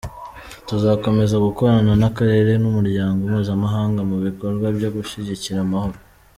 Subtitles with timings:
[0.67, 5.97] Tuzakomeza gukorana n’Akarere n’umuryango mpuzamahanga mu bikorwa byo gushyigikira amahoro.